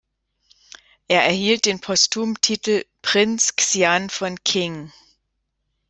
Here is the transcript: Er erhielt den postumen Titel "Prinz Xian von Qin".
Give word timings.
Er 1.07 1.21
erhielt 1.25 1.67
den 1.67 1.79
postumen 1.79 2.33
Titel 2.41 2.85
"Prinz 3.03 3.55
Xian 3.55 4.09
von 4.09 4.39
Qin". 4.43 4.91